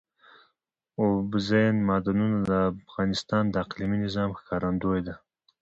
اوبزین 1.01 1.75
معدنونه 1.87 2.37
د 2.49 2.51
افغانستان 2.73 3.43
د 3.49 3.55
اقلیمي 3.65 3.97
نظام 4.05 4.29
ښکارندوی 4.39 5.01
ده. 5.07 5.15